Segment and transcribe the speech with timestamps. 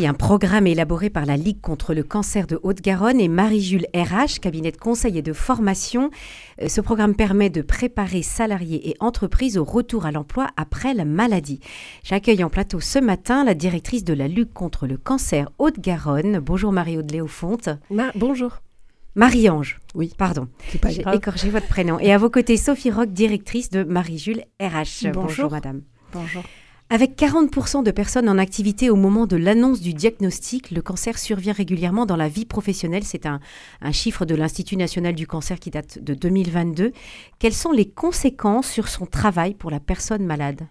[0.00, 4.40] oui, un programme élaboré par la Ligue contre le cancer de Haute-Garonne et Marie-Jules RH,
[4.40, 6.10] cabinet de conseil et de formation.
[6.62, 11.04] Euh, ce programme permet de préparer salariés et entreprises au retour à l'emploi après la
[11.04, 11.60] maladie.
[12.02, 16.38] J'accueille en plateau ce matin la directrice de la Ligue contre le cancer Haute-Garonne.
[16.38, 17.68] Bonjour Marie-Aude Léofonte.
[18.16, 18.62] bonjour.
[19.16, 19.80] Marie-Ange.
[19.94, 20.14] Oui.
[20.16, 20.48] Pardon.
[20.88, 21.98] J'ai écorché votre prénom.
[21.98, 25.10] Et à vos côtés, Sophie Roch, directrice de Marie-Jules RH.
[25.12, 25.82] bonjour madame.
[26.14, 26.42] Bonjour.
[26.92, 31.52] Avec 40% de personnes en activité au moment de l'annonce du diagnostic, le cancer survient
[31.52, 33.04] régulièrement dans la vie professionnelle.
[33.04, 33.38] C'est un,
[33.92, 36.90] chiffre de l'Institut national du cancer qui date de 2022.
[37.38, 40.66] Quelles sont les conséquences sur son travail pour la personne malade?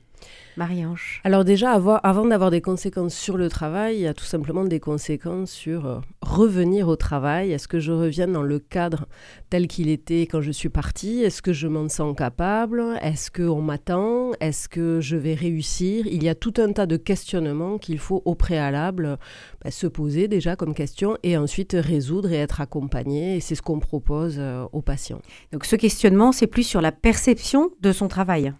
[0.57, 4.63] Marie-Ange Alors déjà, avant, d'avoir des conséquences sur le travail, il y a tout simplement
[4.63, 7.51] des conséquences sur euh, revenir au travail.
[7.51, 9.07] Est-ce que je reviens dans le cadre
[9.49, 11.21] tel qu'il était quand je suis partie?
[11.21, 12.83] Est-ce que je m'en sens capable?
[13.01, 14.31] Est-ce qu'on m'attend?
[14.39, 16.05] Est-ce que je vais réussir?
[16.07, 19.17] Il y a tout un tas de questionnements qu'il faut au préalable
[19.63, 23.37] bah, se poser déjà comme question et ensuite résoudre et être accompagné.
[23.37, 25.21] Et c'est ce qu'on propose euh, aux patients.
[25.53, 28.53] Donc ce questionnement, c'est plus sur la perception de son travail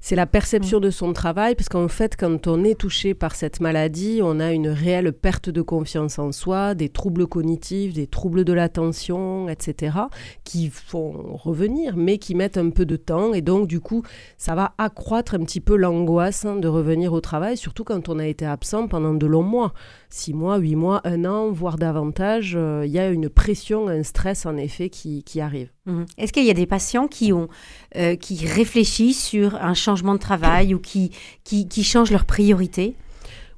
[0.00, 0.82] c'est la perception mm.
[0.82, 4.52] de son travail, parce qu'en fait, quand on est touché par cette maladie, on a
[4.52, 9.98] une réelle perte de confiance en soi, des troubles cognitifs, des troubles de l'attention, etc.,
[10.44, 13.34] qui font revenir, mais qui mettent un peu de temps.
[13.34, 14.02] Et donc, du coup,
[14.38, 18.18] ça va accroître un petit peu l'angoisse hein, de revenir au travail, surtout quand on
[18.18, 19.74] a été absent pendant de longs mois.
[20.08, 24.02] Six mois, huit mois, un an, voire davantage, euh, il y a une pression, un
[24.02, 25.70] stress, en effet, qui, arrive.
[25.86, 26.06] Mhm.
[26.18, 27.48] Est-ce qu'il y a des patients qui, ont,
[27.96, 31.10] euh, qui réfléchissent sur un changement de travail ou qui,
[31.44, 32.94] qui, qui changent leurs priorités?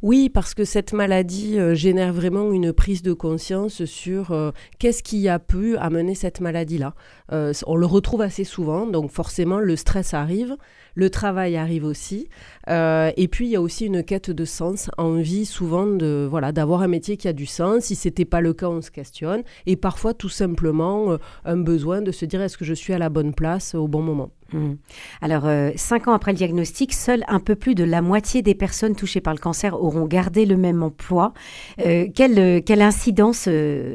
[0.00, 5.02] Oui, parce que cette maladie euh, génère vraiment une prise de conscience sur euh, qu'est-ce
[5.02, 6.94] qui a pu amener cette maladie-là.
[7.32, 10.56] Euh, on le retrouve assez souvent, donc forcément le stress arrive,
[10.94, 12.28] le travail arrive aussi,
[12.68, 16.82] et puis il y a aussi une quête de sens, envie souvent de voilà d'avoir
[16.82, 17.84] un métier qui a du sens.
[17.84, 22.10] Si c'était pas le cas, on se questionne, et parfois tout simplement un besoin de
[22.10, 24.30] se dire est-ce que je suis à la bonne place au bon moment?
[24.52, 24.74] Mmh.
[25.20, 28.54] Alors, euh, cinq ans après le diagnostic, seul un peu plus de la moitié des
[28.54, 31.34] personnes touchées par le cancer auront gardé le même emploi.
[31.80, 33.48] Euh, quelle, euh, quelle, incidence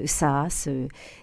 [0.05, 0.47] ça a,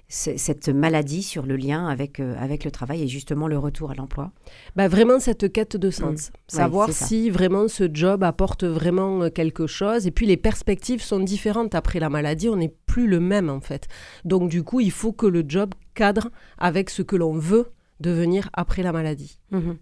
[0.08, 4.32] cette maladie sur le lien avec, avec le travail et justement le retour à l'emploi?
[4.74, 6.30] Bah Vraiment cette quête de sens.
[6.30, 6.32] Mmh.
[6.48, 10.08] Savoir si vraiment ce job apporte vraiment quelque chose.
[10.08, 12.48] Et puis les perspectives sont différentes après la maladie.
[12.48, 13.86] On n'est plus le même en fait.
[14.24, 17.66] Donc du coup, il faut que le job cadre avec ce que l'on veut
[18.00, 19.38] devenir après la maladie.
[19.50, 19.76] Mhm.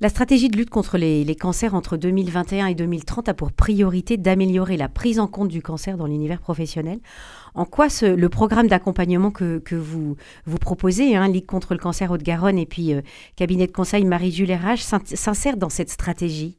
[0.00, 4.76] La stratégie de lutte contre les, cancers entre 2021 et 2030 a pour priorité d'améliorer
[4.76, 6.98] la prise en compte du cancer dans l'univers professionnel.
[7.54, 10.16] En quoi ce, le programme d'accompagnement que, que, vous,
[10.46, 13.02] vous proposez, hein, Ligue contre le cancer Haute-Garonne et puis euh,
[13.36, 16.58] cabinet de conseil Marie-Jules RH, s'insère dans cette stratégie?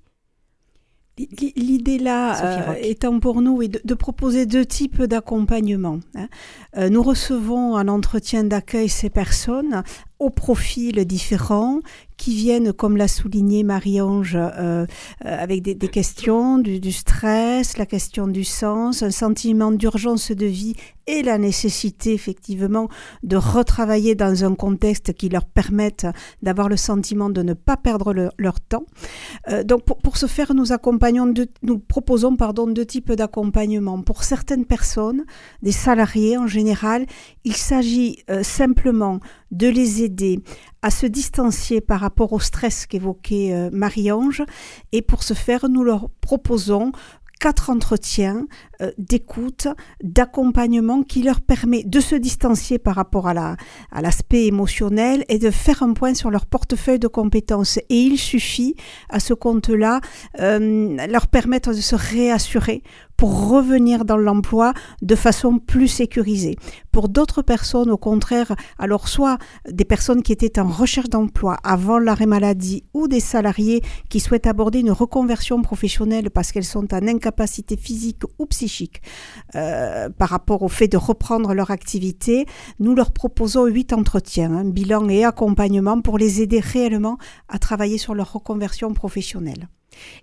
[1.56, 6.00] L'idée là euh, étant pour nous est de, proposer deux types d'accompagnement.
[6.16, 6.28] Hein.
[6.76, 9.84] Euh, nous recevons un entretien d'accueil ces personnes
[10.24, 11.82] au profil différents
[12.18, 14.86] qui viennent, comme l'a souligné Marie-Ange, euh, euh,
[15.22, 20.76] avec des, questions, du, stress, la question du sens, un sentiment d'urgence de vie
[21.06, 22.88] et la nécessité effectivement
[23.24, 26.08] de retravailler dans un contexte qui leur permette
[26.42, 28.86] d'avoir le sentiment de ne pas perdre leur temps.
[29.50, 34.02] Euh, donc pour, ce faire, nous accompagnons, nous proposons pardon deux types d'accompagnement.
[34.02, 35.26] Pour certaines personnes,
[35.62, 37.06] des salariés en général,
[37.44, 39.20] il s'agit simplement
[39.54, 40.40] de les aider
[40.82, 44.44] à se distancier par rapport au stress qu'évoquait euh, Marie-Ange.
[44.92, 46.92] Et pour ce faire, nous leur proposons
[47.44, 48.48] quatre entretiens
[48.82, 49.68] euh, d'écoute,
[50.02, 53.58] d'accompagnement qui leur permet de se distancier par rapport à la
[53.92, 57.80] à l'aspect émotionnel et de faire un point sur leur portefeuille de compétences.
[57.90, 58.76] Et il suffit
[59.10, 60.00] à ce compte-là
[60.40, 62.82] euh, leur permettre de se réassurer
[63.24, 66.58] pour revenir dans l'emploi de façon plus sécurisée.
[66.92, 69.38] Pour d'autres personnes, au contraire, alors soit
[69.72, 74.46] des personnes qui étaient en recherche d'emploi avant l'arrêt maladie ou des salariés qui souhaitent
[74.46, 79.02] aborder une reconversion professionnelle parce qu'elles sont en incapacité physique ou psychique
[79.56, 82.46] euh, par rapport au fait de reprendre leur activité,
[82.82, 87.18] nous leur proposons huit entretiens, un bilan et accompagnement pour les aider réellement
[87.48, 89.70] à travailler sur leur reconversion professionnelle.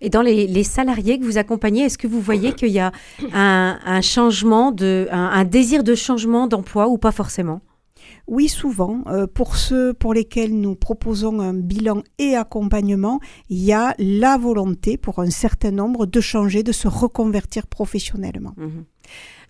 [0.00, 2.93] Et dans les, salariés que vous accompagnez, est-ce que vous voyez qu'il y a
[3.32, 7.61] un, changement, de, un, désir de changement d'emploi ou pas forcément?
[8.26, 9.02] Oui, souvent.
[9.08, 14.38] Euh, pour ceux pour lesquels nous proposons un bilan et accompagnement, il y a la
[14.38, 18.55] volonté pour un certain nombre de changer, de se reconvertir professionnellement.
[18.56, 18.84] Mhm.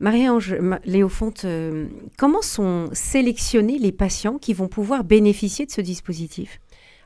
[0.01, 0.57] Marie-Ange
[0.87, 1.87] Léofonte, euh,
[2.17, 6.59] comment sont sélectionnés les patients qui vont pouvoir bénéficier de ce dispositif?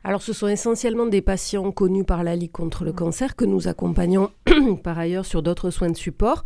[0.07, 3.69] Alors, ce sont essentiellement des patients connus par la Ligue contre le cancer que nous
[3.69, 4.31] accompagnons
[4.85, 6.43] par ailleurs sur d'autres soins de support.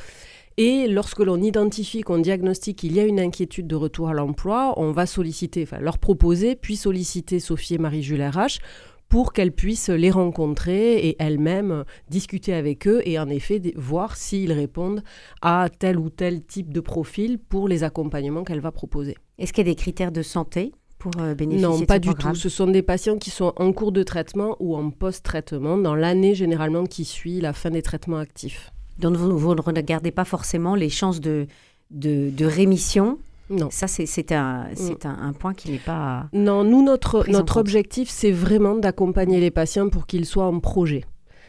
[0.59, 4.75] Et lorsque l'on identifie, qu'on diagnostique qu'il y a une inquiétude de retour à l'emploi,
[4.77, 8.61] on va solliciter, enfin leur proposer, puis solliciter Sophie et Marie-Jules RH
[9.09, 14.53] pour qu'elles puissent les rencontrer et elles-mêmes discuter avec eux et en effet voir s'ils
[14.53, 15.03] répondent
[15.43, 19.17] à tel ou tel type de profil pour les accompagnements qu'elle va proposer.
[19.39, 22.35] Est-ce qu'il y a des critères de santé pour euh, bénéficier Non, pas du tout.
[22.35, 26.35] Ce sont des patients qui sont en cours de traitement ou en post-traitement dans l'année
[26.35, 28.73] généralement qui suit la fin des traitements actifs.
[28.99, 31.47] Donc vous, vous ne regardez pas forcément les chances de,
[31.91, 33.19] de, de rémission
[33.51, 33.69] non.
[33.71, 35.07] Ça, c'est un, mm.
[35.07, 36.29] un, un, point qui n'est pas.
[36.33, 41.05] Non, nous, notre, notre objectif, c'est vraiment d'accompagner les patients pour qu'ils soient en projet.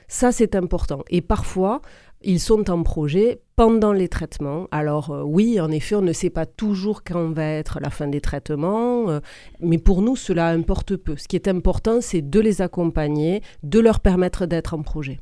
[0.07, 1.04] Ça, c'est important.
[1.10, 1.81] Et parfois,
[2.21, 4.68] ils sont en projet pendant les traitements.
[4.71, 8.07] Alors euh, oui, en effet, on ne sait pas toujours quand va être la fin
[8.07, 9.19] des traitements, euh,
[9.60, 11.16] mais pour nous, cela importe peu.
[11.18, 15.19] Ce qui est important, c'est de les accompagner, de leur permettre d'être en projet.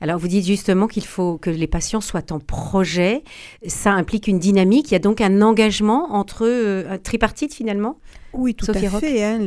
[0.00, 3.22] Alors vous dites justement qu'il faut que les patients soient en projet.
[3.66, 4.90] Ça implique une dynamique.
[4.90, 7.98] Il y a donc un engagement entre euh, tripartite finalement?
[8.32, 9.24] Oui, tout à fait.
[9.24, 9.38] Hein.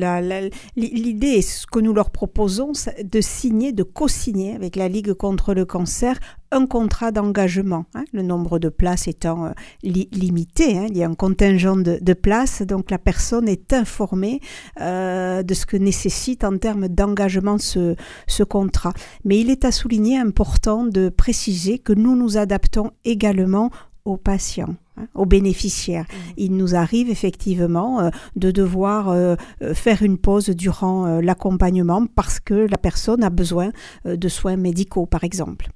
[0.75, 5.53] L'idée, ce que nous leur proposons, c'est de signer, de co-signer avec la Ligue contre
[5.53, 6.19] le cancer
[6.51, 7.85] un contrat d'engagement.
[7.95, 8.03] Hein.
[8.13, 9.51] Le nombre de places étant euh,
[9.81, 10.85] limité, hein.
[10.89, 14.39] il y a un contingent de, places, donc la personne est informée
[14.80, 17.95] euh, de ce que nécessite en termes d'engagement ce,
[18.27, 18.94] ce contrat.
[19.25, 23.71] Mais il est à souligner important de préciser que nous nous adaptons également
[24.06, 24.75] aux patients.
[24.95, 26.03] Hein, aux bénéficiaires.
[26.03, 26.33] Mmh.
[26.37, 32.39] Il nous arrive effectivement euh, de devoir euh, euh, faire une pause durant l'accompagnement parce
[32.39, 33.71] que la personne a besoin
[34.05, 35.69] de soins médicaux, par exemple.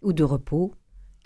[0.00, 0.72] Ou de repos.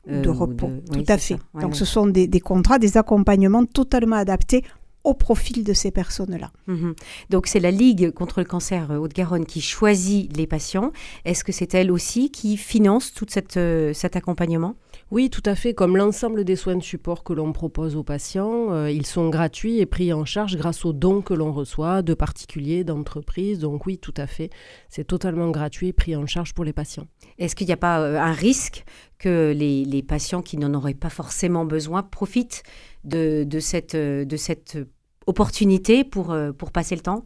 [0.09, 1.37] de repos, tout à fait.
[1.61, 4.65] Donc ce sont des, des, contrats, des accompagnements totalement adaptés
[5.07, 6.53] au profil de ces personnes-là.
[6.67, 6.93] Mmh
[7.31, 10.93] Donc c'est la Ligue contre le cancer Haute-Garonne qui choisit les patients.
[11.25, 13.59] Est-ce que c'est elle aussi qui finance tout cette,
[13.95, 14.75] cet accompagnement?
[15.13, 15.73] Oui, tout à fait.
[15.73, 19.79] Comme l'ensemble des soins de support que l'on propose aux patients, euh, ils sont gratuits
[19.79, 23.61] et pris en charge grâce aux dons que l'on reçoit de particuliers, d'entreprises.
[23.61, 24.51] Donc oui, tout à fait.
[24.89, 27.07] C'est totalement gratuit et pris en charge pour les patients.
[27.39, 28.85] Est-ce qu'il n'y a pas euh, un risque
[29.19, 32.63] que les, patients qui n'en auraient pas forcément besoin profitent
[33.05, 34.79] de, cette, de cette
[35.27, 37.25] opportunité pour, euh, pour passer le temps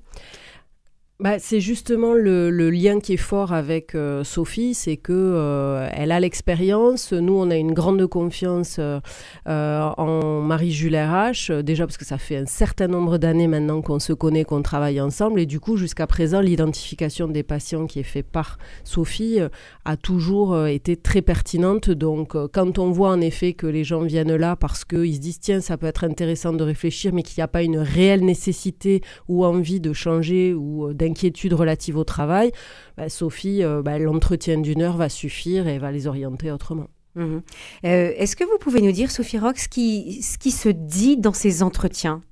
[1.21, 6.13] bah, c'est justement le, lien qui est fort avec euh, Sophie, c'est que euh, elle
[6.13, 7.13] a l'expérience.
[7.13, 9.01] Nous, on a une grande confiance euh,
[9.45, 14.15] en Marie-Jules RH, déjà parce que ça fait un certain nombre d'années maintenant qu'on se
[14.15, 18.31] connaît, qu'on travaille ensemble, et du coup, jusqu'à présent, l'identification des patients qui est faite
[18.31, 19.41] par Sophie
[19.85, 21.91] a toujours été très pertinente.
[21.91, 25.41] Donc, quand on voit en effet que les gens viennent là parce qu'ils se disent
[25.41, 29.03] tiens, ça peut être intéressant de réfléchir, mais qu'il n'y a pas une réelle nécessité
[29.29, 32.53] ou envie de changer ou d'inquiéter inquiétudes relatives au travail,
[32.97, 36.89] bah, Sophie, euh, bah, l'entretien d'une heure va suffire et va les orienter autrement.
[37.17, 37.43] Mhm.
[37.85, 41.17] Euh, est-ce que vous pouvez nous dire, Sophie Rox, ce qui, ce qui se dit
[41.17, 42.23] dans ces entretiens?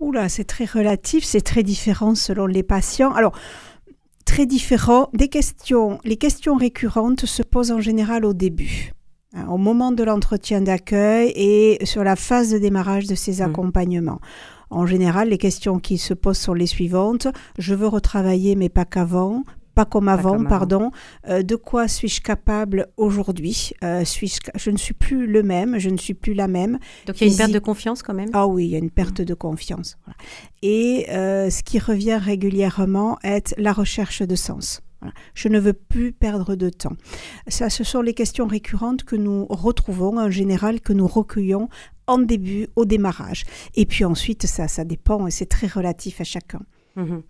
[0.00, 3.12] Oula, c'est très relatif, c'est très différent selon les patients.
[3.12, 3.32] Alors,
[4.24, 5.08] très différent.
[5.14, 8.92] Des questions, les questions récurrentes se posent en général au début,
[9.32, 13.50] hein, au moment de l'entretien d'accueil et sur la phase de démarrage de ces mhm.
[13.50, 14.20] accompagnements.
[14.70, 17.28] En général, les questions qui se posent sont les suivantes.
[17.58, 19.42] Je veux retravailler, mais pas qu'avant
[19.76, 20.90] pas comme avant, pardon.
[21.28, 23.72] Euh, de quoi suis-je capable aujourd'hui?
[23.84, 26.78] Euh, je, ne suis plus le même, je ne suis plus la même.
[27.06, 28.30] Donc il y a une perte de confiance quand même?
[28.32, 29.98] Ah oui, il y a une perte de confiance.
[30.62, 34.80] Et euh, ce qui revient régulièrement est la recherche de sens.
[35.34, 36.96] Je ne veux plus perdre de temps.
[37.46, 41.68] Ça, ce sont les questions récurrentes que nous retrouvons en général, que nous recueillons
[42.06, 43.44] en début, au démarrage.
[43.74, 46.60] Et puis ensuite, ça, ça dépend et c'est très relatif à chacun.
[46.96, 47.22] Mhm.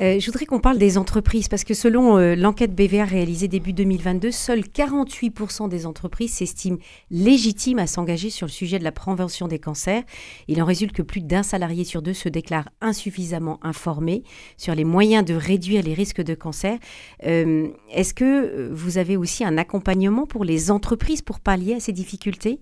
[0.00, 3.72] Euh, je voudrais qu'on parle des entreprises parce que selon euh, l'enquête BVA réalisée début
[3.72, 6.78] 2022, seuls 48% des entreprises s'estiment
[7.10, 10.02] légitimes à s'engager sur le sujet de la prévention des cancers.
[10.48, 14.24] Il en résulte que plus d'un salarié sur deux se déclare insuffisamment informé
[14.56, 16.78] sur les moyens de réduire les risques de cancer.
[17.24, 21.92] Euh, est-ce que vous avez aussi un accompagnement pour les entreprises pour pallier à ces
[21.92, 22.58] difficultés?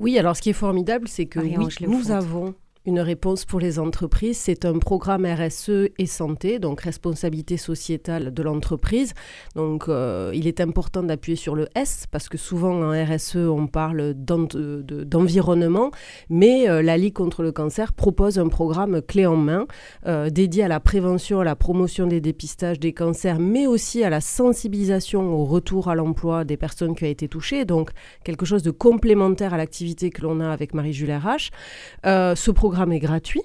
[0.00, 1.40] Oui, alors ce qui est formidable, c'est que
[1.86, 2.54] nous avons
[2.88, 4.38] une réponse pour les entreprises.
[4.38, 9.12] C'est un programme RSE et santé, donc responsabilité sociétale de l'entreprise.
[9.54, 13.66] Donc euh, il est important d'appuyer sur le S parce que souvent en RSE on
[13.66, 15.90] parle d'environnement,
[16.30, 19.66] mais euh, la Ligue contre le cancer propose un programme clé en main
[20.06, 24.08] euh, dédié à la prévention, à la promotion des dépistages des cancers, mais aussi à
[24.08, 27.66] la sensibilisation au retour à l'emploi des personnes qui ont été touchées.
[27.66, 27.90] Donc
[28.24, 31.50] quelque chose de complémentaire à l'activité que l'on a avec Marie-Julie RH.
[32.04, 33.42] ce programme est gratuit.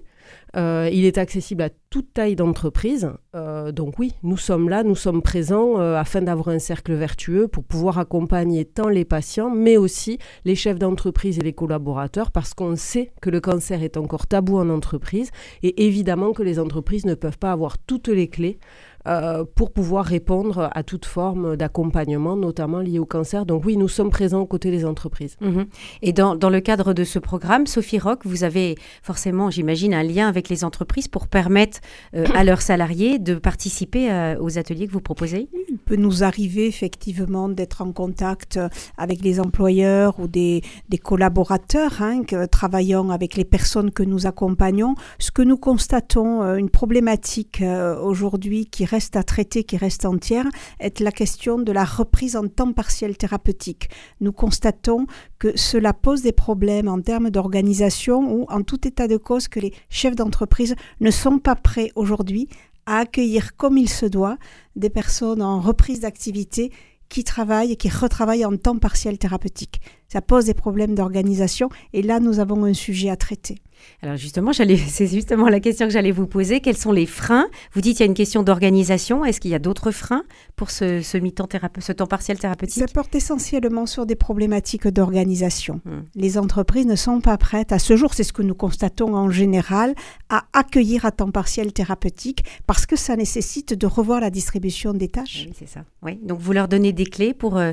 [0.55, 3.11] Euh, il est accessible à toute taille d'entreprise.
[3.35, 7.63] Euh, donc oui, nous sommes là, nous sommes présents afin d'avoir un cercle vertueux pour
[7.63, 12.75] pouvoir accompagner tant les patients, mais aussi les chefs d'entreprise et les collaborateurs, parce qu'on
[12.75, 15.29] sait que le cancer est encore tabou en entreprise
[15.61, 18.59] et évidemment que les entreprises ne peuvent pas avoir toutes les clés
[19.05, 23.45] euh, pour pouvoir répondre à toute forme d'accompagnement, notamment lié au cancer.
[23.45, 25.35] Donc oui, nous sommes présents aux côtés des entreprises.
[25.41, 25.65] Mhm.
[26.01, 30.03] Et dans, dans, le cadre de ce programme, Sophie Rock, vous avez forcément, j'imagine, un
[30.03, 31.79] lien avec les entreprises pour permettre
[32.15, 35.49] euh, à leurs salariés de participer euh, aux ateliers que vous proposez?
[35.67, 38.57] Il peut nous arriver effectivement d'être en contact
[38.97, 44.95] avec les employeurs ou des, des collaborateurs hein, travaillant avec les personnes que nous accompagnons.
[45.19, 47.63] Ce que nous constatons, une problématique
[48.01, 50.45] aujourd'hui qui reste à traiter, qui reste entière,
[50.79, 53.89] est la question de la reprise en temps partiel thérapeutique.
[54.21, 55.07] Nous constatons
[55.39, 59.59] que cela pose des problèmes en termes d'organisation ou en tout état de cause que
[59.59, 62.47] les chefs d'entreprise ne sont pas prêts aujourd'hui
[62.85, 64.37] à accueillir comme il se doit
[64.75, 66.71] des personnes en reprise d'activité
[67.09, 69.81] qui travaillent et qui retravaillent en temps partiel thérapeutique.
[70.13, 73.57] Ça pose des problèmes d'organisation et là, nous avons un sujet à traiter.
[74.03, 76.59] Alors justement, c'est justement la question que j'allais vous poser.
[76.59, 77.47] Quels sont les freins?
[77.73, 79.25] Vous dites qu'il y a une question d'organisation.
[79.25, 80.23] Est-ce qu'il y a d'autres freins
[80.55, 81.47] pour ce, ce, mi-temps
[81.79, 82.87] ce temps partiel thérapeutique?
[82.87, 85.81] Ça porte essentiellement sur des problématiques d'organisation.
[85.83, 86.01] Hmm.
[86.13, 89.31] Les entreprises ne sont pas prêtes, à ce jour, c'est ce que nous constatons en
[89.31, 89.95] général,
[90.29, 95.07] à accueillir à temps partiel thérapeutique parce que ça nécessite de revoir la distribution des
[95.07, 95.45] tâches.
[95.47, 95.85] Oui, c'est ça.
[96.03, 96.19] Oui.
[96.21, 97.57] Donc vous leur donnez des clés pour...
[97.57, 97.71] Euh,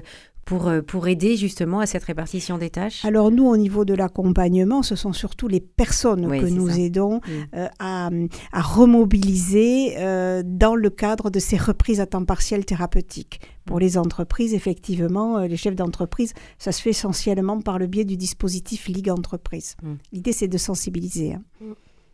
[0.51, 3.95] pour, euh, pour aider justement à cette répartition des tâches Alors nous, au niveau de
[3.95, 7.31] l'accompagnement, ce sont surtout les personnes que nous aidons mm.
[7.55, 8.11] euh, à,
[8.51, 13.41] à, remobiliser euh, dans le cadre de ces reprises à temps partiel thérapeutiques.
[13.65, 13.81] Pour mm.
[13.81, 18.89] les entreprises, effectivement, les chefs d'entreprise, ça se fait essentiellement par le biais du dispositif
[18.89, 19.77] Ligue Entreprise.
[19.85, 19.93] Mm.
[20.11, 21.35] L'idée, c'est de sensibiliser.
[21.35, 21.43] Hein.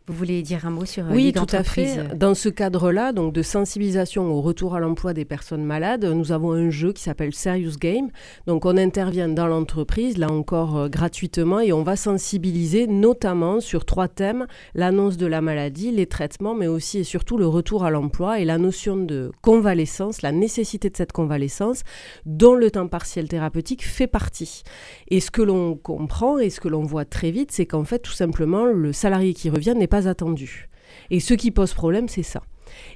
[0.09, 2.15] Vous voulez dire un mot sur euh, Oui, tout à fait.
[2.15, 6.53] Dans ce cadre-là, donc de sensibilisation au retour à l'emploi des personnes malades, nous avons
[6.53, 8.07] un jeu qui s'appelle Serious Game.
[8.45, 13.83] Donc on intervient dans l'entreprise, là encore euh, gratuitement, et on va sensibiliser notamment sur
[13.83, 17.89] trois thèmes l'annonce de la maladie, les traitements, mais aussi et surtout le retour à
[17.89, 21.83] l'emploi et la notion de convalescence, la nécessité de cette convalescence,
[22.25, 24.63] dont le temps partiel thérapeutique fait partie.
[25.09, 27.99] Et ce que l'on comprend et ce que l'on voit très vite, c'est qu'en fait,
[27.99, 30.69] tout simplement, le salarié qui revient n'est pas attendu.
[31.09, 32.43] Et ce qui pose problème, c'est ça.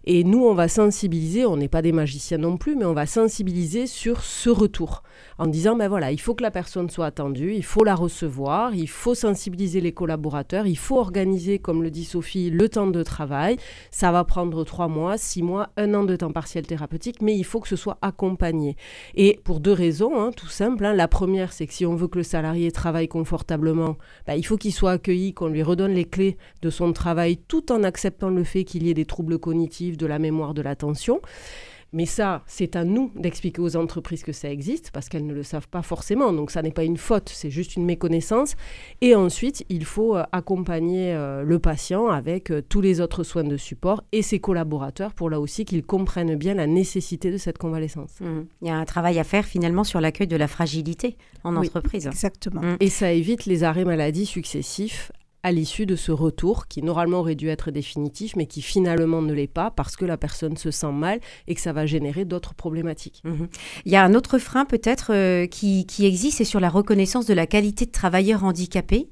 [0.06, 3.06] Et nous, on va sensibiliser, on n'est pas des magiciens non plus, mais on va
[3.06, 5.04] sensibiliser sur ce retour
[5.38, 8.75] en disant, ben voilà, il faut que la personne soit attendue, il faut la recevoir,
[8.75, 13.04] il faut sensibiliser les collaborateurs, il faut organiser, comme le dit Sophie, le temps de
[13.04, 13.58] travail.
[13.90, 17.44] Ça va prendre trois mois, six mois, un an de temps partiel thérapeutique, mais il
[17.44, 18.75] faut que ce soit accompagné.
[19.16, 20.86] Et pour deux raisons, hein, tout simple.
[20.86, 20.94] Hein.
[20.94, 23.98] La première, c'est que si on veut que le salarié travaille confortablement,
[24.28, 27.72] ben, il faut qu'il soit accueilli, qu'on lui redonne les clés de son travail, tout
[27.72, 31.22] en acceptant le fait qu'il y ait des troubles cognitifs de la mémoire, de l'attention.
[31.94, 35.44] Mais ça, c'est à nous d'expliquer aux entreprises que ça existe, parce qu'elles ne le
[35.44, 36.32] savent pas forcément.
[36.32, 38.56] Donc ça n'est pas une faute, c'est juste une méconnaissance.
[39.01, 43.44] Et ensuite, il faut euh, accompagner euh, le patient avec euh, tous les autres soins
[43.44, 47.58] de support et ses collaborateurs pour là aussi qu'ils comprennent bien la nécessité de cette
[47.58, 48.22] convalescence.
[48.22, 48.41] Mmh.
[48.62, 52.08] Il y a un travail à faire finalement sur l'accueil de la fragilité en entreprise.
[52.08, 52.62] Exactement.
[52.62, 52.77] Mmh.
[52.80, 55.12] Et ça évite les arrêts maladie successifs
[55.43, 59.33] à l'issue de ce retour qui normalement aurait dû être définitif mais qui finalement ne
[59.33, 62.53] l'est pas parce que la personne se sent mal et que ça va générer d'autres
[62.53, 63.21] problématiques.
[63.24, 63.48] Mhm.
[63.86, 67.25] Il y a un autre frein peut-être euh, qui, qui, existe, c'est sur la reconnaissance
[67.25, 69.10] de la qualité de travailleur handicapé.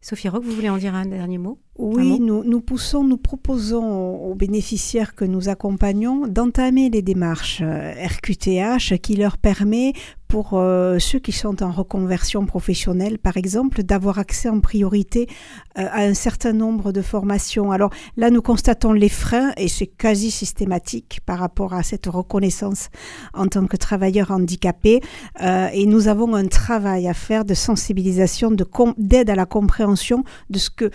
[0.00, 1.58] Sophie Roque, vous voulez en dire un dernier mot?
[1.76, 8.92] Oui, nous, nous, poussons, nous proposons aux bénéficiaires que nous accompagnons d'entamer les démarches RQTH
[8.92, 9.92] euh, qui leur permet
[10.34, 15.28] pour euh, ceux qui sont en reconversion professionnelle, par exemple, d'avoir accès en priorité
[15.78, 17.70] euh, à un certain nombre de formations.
[17.70, 22.88] Alors là, nous constatons les freins, et c'est quasi systématique par rapport à cette reconnaissance
[23.32, 25.00] en tant que travailleur handicapé.
[25.40, 28.50] Euh, et nous avons un travail à faire de sensibilisation,
[28.98, 30.90] d'aide à la compréhension de ce que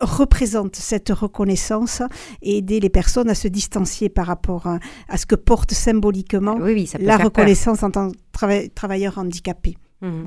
[0.00, 2.02] représente cette reconnaissance
[2.42, 6.58] et aider les personnes à se distancier par rapport à, ce que porte symboliquement
[6.98, 9.76] la reconnaissance en tant que travailleur handicapé.
[10.00, 10.24] Mmh.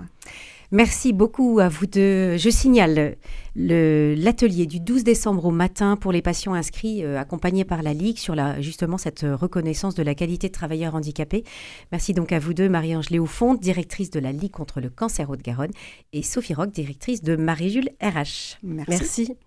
[0.74, 2.36] Merci beaucoup à vous deux.
[2.36, 3.16] Je signale
[3.56, 8.18] l'atelier du 12 décembre au matin pour les patients inscrits euh, accompagnés par la Ligue
[8.18, 11.44] sur la, justement cette reconnaissance de la qualité de travailleur handicapé.
[11.92, 15.74] Merci donc à vous deux, Marie-Ange Léofond, directrice de la Ligue contre le cancer Haute-Garonne,
[16.12, 18.58] et Sophie Roch, directrice de Marie-Jules RH.
[18.64, 19.38] Merci.